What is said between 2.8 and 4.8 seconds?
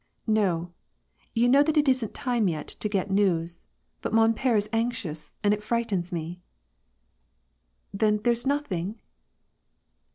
get news, but man ptre is